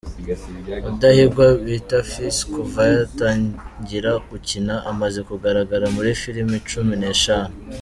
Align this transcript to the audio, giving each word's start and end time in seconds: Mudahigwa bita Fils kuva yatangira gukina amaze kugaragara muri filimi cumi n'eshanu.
Mudahigwa 0.85 1.45
bita 1.65 1.99
Fils 2.09 2.37
kuva 2.53 2.81
yatangira 2.95 4.11
gukina 4.29 4.73
amaze 4.91 5.19
kugaragara 5.29 5.85
muri 5.95 6.09
filimi 6.21 6.57
cumi 6.69 6.93
n'eshanu. 7.01 7.53